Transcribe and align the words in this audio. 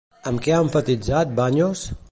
Amb 0.29 0.41
què 0.45 0.55
ha 0.55 0.61
emfatitzat, 0.69 1.37
Baños? 1.43 1.89